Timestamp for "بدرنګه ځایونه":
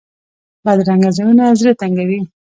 0.63-1.45